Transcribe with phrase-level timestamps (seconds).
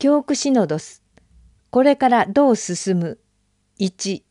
[0.00, 1.02] 教区シノドス。
[1.70, 3.18] これからどう進む
[3.80, 4.22] ？1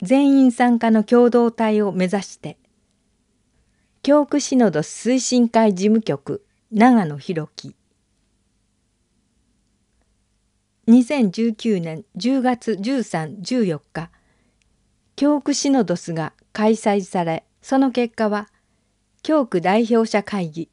[0.00, 2.56] 全員参加の共同体を目指して。
[4.02, 7.74] 教区シノドス推進会事務局長野博樹。
[10.88, 14.10] 2019年10月1314日。
[15.16, 18.48] 教区シノドスが開催されその結果は
[19.22, 20.70] 教区代表者会議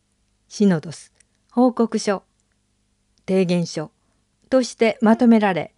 [0.47, 1.11] シノドス。
[1.51, 2.23] 報告書。
[3.27, 3.91] 提言書。
[4.47, 5.73] としてまとめられ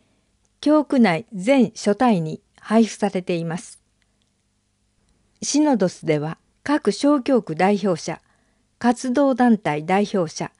[0.62, 3.80] 教区内全書体に配布されています。
[5.42, 8.22] シノドスでは各小教区代表者
[8.78, 10.52] 活動団体代表者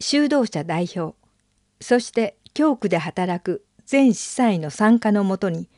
[0.00, 1.16] 修道者代表
[1.80, 5.68] そして教区で働く全司祭の参加のもとに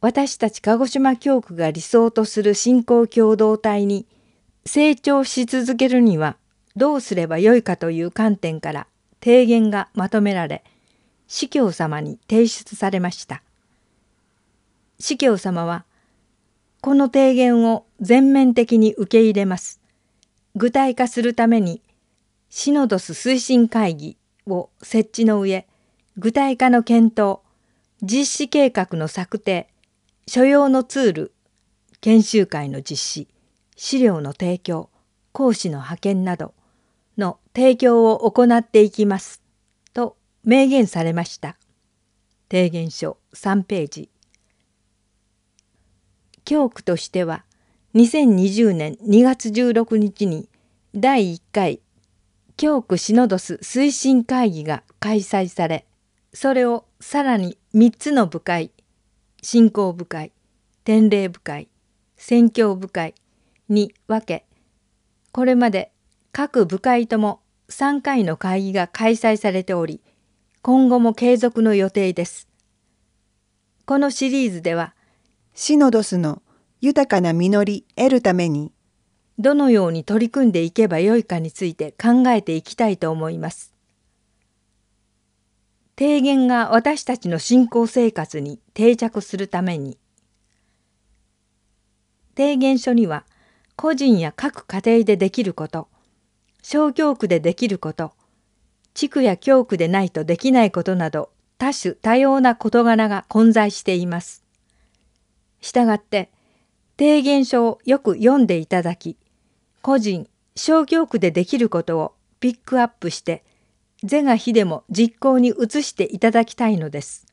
[0.00, 4.06] 私たち鹿児島教区が理想とする信仰共同体に
[4.64, 6.36] 成長し続けるには
[6.76, 8.86] どうすればよいかという観点から
[9.20, 10.62] 提言がまとめられ
[11.28, 13.42] 司教様に提出されました。
[14.98, 15.84] 司教様は
[16.80, 19.80] この提言を全面的に受け入れます。
[20.56, 21.82] 具体化するために
[22.50, 25.66] シノドス推進会議を設置の上
[26.16, 27.40] 具体化の検討
[28.02, 29.68] 実施計画の策定
[30.26, 31.32] 所要のツール
[32.00, 33.28] 研修会の実施
[33.76, 34.88] 資料の提供
[35.32, 36.54] 講師の派遣など
[37.16, 39.42] の提供を行っていきます
[40.50, 41.58] 明言されました。
[42.50, 44.10] 提言書3ページ
[46.46, 47.44] 教区としては
[47.94, 50.48] 2020年2月16日に
[50.94, 51.80] 第1回
[52.56, 55.84] 教区シノドス推進会議が開催され
[56.32, 58.70] それをさらに3つの部会
[59.42, 60.32] 信仰部会
[60.84, 61.68] 典礼部会
[62.16, 63.14] 宣教部会
[63.68, 64.46] に分け
[65.30, 65.92] これまで
[66.32, 70.00] 各部会とも3回の会議が開催されており
[70.62, 72.48] 今後も継続の予定です。
[73.86, 74.94] このシリーズでは
[75.54, 76.42] シノドスの
[76.80, 78.72] 豊かな実り得るために
[79.38, 83.72] どのように取り組んでいけばよいかについて考えていきたいと思います。
[85.96, 89.98] 提言が私たちの信仰生活に定着するために
[92.36, 93.24] 提言書には
[93.74, 95.88] 個人や各家庭でできること
[96.62, 98.12] 小教区でできること
[98.98, 104.42] 地区や教区でないとできないことなど多種多様な事柄が混在しています。
[105.60, 106.32] したがって
[106.98, 109.16] 提言書をよく読んでいただき
[109.82, 113.44] 個人小教区でできることをピックアップして
[114.02, 117.24] 是が非でも実行に移していただきたいのです。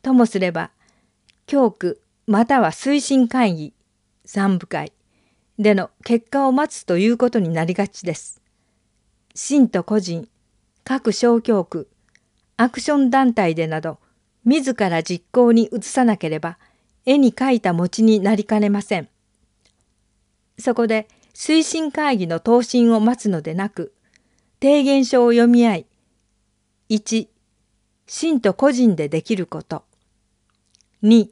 [0.00, 0.70] ともすれば
[1.48, 3.74] 教区または推進会議
[4.24, 4.92] 三部会
[5.58, 8.40] での結果を待つということになりがちです。
[9.34, 10.28] 信徒個人
[10.88, 11.86] 各小教区
[12.56, 13.98] アクション団体でなど
[14.46, 16.56] 自ら実行に移さなければ
[17.04, 19.10] 絵に描いた餅になりかねません。
[20.58, 23.92] そこで推進会議の答申を待つのでなく、
[24.62, 25.86] 提言書を読み合い、
[26.88, 27.28] 1、
[28.06, 29.84] 信徒個人でできること。
[31.02, 31.28] 2、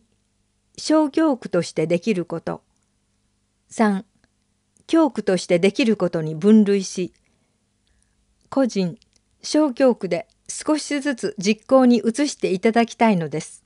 [0.76, 2.60] 小教区としてできること。
[3.70, 4.04] 3、
[4.86, 7.14] 教区としてできることに分類し、
[8.50, 8.98] 個人、
[9.46, 13.64] 小教区で少しずつ実行に移していただきたいのです。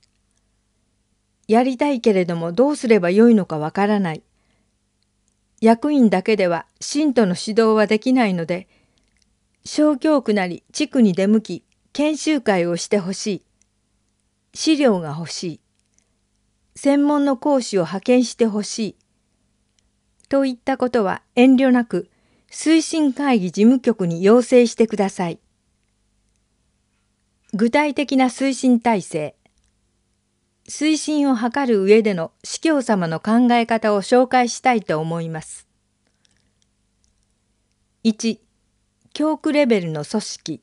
[1.49, 4.23] やりたいけれどもどうすればよいのかわからない。
[5.63, 8.69] 役員だけでは信徒の指導はできないので、
[9.65, 11.65] 小教区なり地区に出向き
[11.95, 13.43] 研修会をしてほしい。
[14.53, 15.61] 資料が欲しい。
[16.77, 18.97] 専門の講師を派遣してほしい。
[20.29, 22.11] といったことは遠慮なく
[22.51, 25.41] 推進会議事務局に要請してください。
[27.53, 29.35] 具体的な推進体制。
[30.69, 35.67] 推進を図る上での司教様の考え方を紹介したいと思います。
[38.05, 38.39] 1.
[39.13, 40.61] 教区レベルの組織。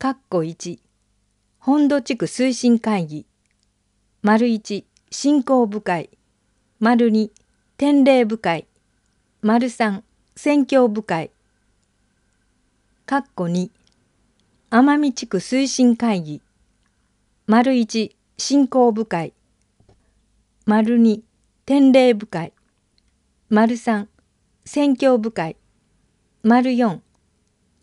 [0.00, 0.80] 括弧1
[1.60, 3.24] 本土地区推進会議。
[4.22, 6.10] 丸1振興部会。
[6.80, 7.30] 丸2
[7.76, 8.66] 典礼部会。
[9.40, 10.02] 丸3
[10.34, 11.30] 宣教部会。
[13.06, 13.70] 括弧2
[14.74, 16.42] 奄美地区推進会議。
[17.46, 19.32] 丸1信仰部会。
[20.66, 21.22] 丸2
[21.64, 22.52] 典礼部会。
[23.48, 24.08] 丸3
[24.64, 25.56] 宣教部会。
[26.42, 26.98] 丸4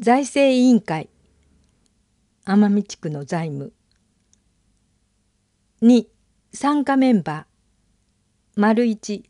[0.01, 1.07] 財政委員会。
[2.43, 3.71] 奄美地区の財務。
[5.81, 6.07] 2
[6.51, 8.59] 参加メンバー。
[8.59, 9.23] 丸1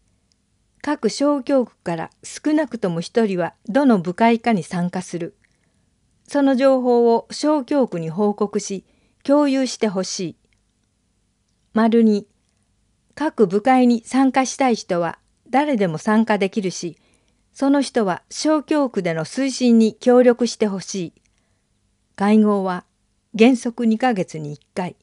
[0.81, 5.36] 各小教区から少なくとも1人はどの部会かに参加する。
[6.31, 8.86] その情報を小教区に報告し
[9.22, 10.36] 共有してほしい。
[11.74, 12.25] 丸に
[13.16, 15.19] 各部会に参加したい人は
[15.50, 16.98] 誰でも参加できるし
[17.51, 21.13] その人は小教区での推進に協力してほしい。
[22.16, 22.86] 会合は
[23.38, 24.95] 原則2ヶ月に1回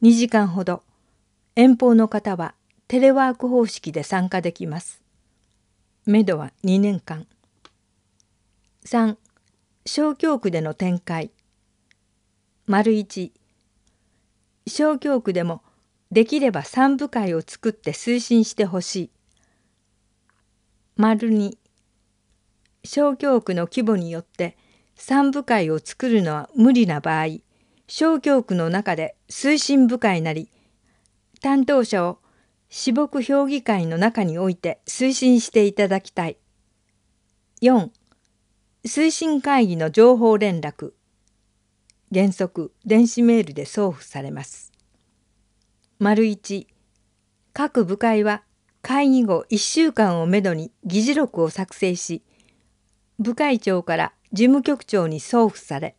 [0.00, 0.82] 2時間ほど
[1.54, 2.54] 遠方の方は
[2.88, 5.02] テレワーク方式で参加できます。
[6.06, 7.26] めどは2年間。
[8.86, 9.18] 3
[9.84, 11.32] 小教区での展開
[12.66, 13.32] 丸1
[14.68, 15.60] 小教区でも
[16.12, 19.10] できれば三部会を作って推進してほしい。
[20.96, 21.56] 丸2
[22.84, 24.56] 小教区の規模によって
[24.94, 27.38] 三部会を作るのは無理な場合
[27.88, 30.48] 小教区の中で推進部会なり
[31.40, 32.20] 担当者を
[32.68, 36.36] 私牧評議会の中において推進していただきたい。
[37.62, 37.90] 4
[38.84, 40.92] 推進会議の情報連絡
[42.12, 44.72] 原則電子メールで送付されます。
[46.00, 46.66] 丸1
[47.52, 48.42] 各部会は
[48.82, 52.24] 会議後1週間をめどに議事録を作成し
[53.20, 55.94] 部会長から事務局長に送付され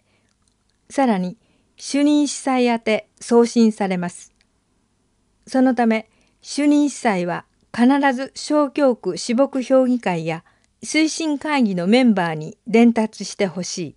[0.90, 1.38] さらに
[1.78, 4.34] 主任司祭宛て送信されます。
[5.48, 6.10] そのため
[6.42, 10.44] 主任司祭は必ず小教区私牧評議会や
[10.84, 13.96] 推進会議のメンバーに伝達してほしい。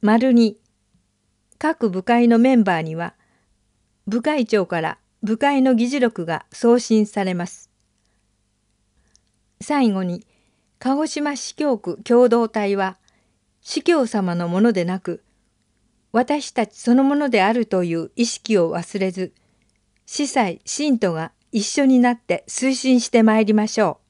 [0.00, 0.54] 丸2
[1.58, 3.14] 各部会のメンバーには
[4.06, 7.68] 部会長から部会の議事録が送信されます。
[9.60, 10.26] 最後に
[10.78, 12.96] 鹿児島市教区共同体は
[13.60, 15.22] 司教様のものでなく
[16.12, 19.34] 私たちそのものであるという意識を忘れず
[20.06, 24.03] 司祭信徒が一緒になって推進してまいりましょう。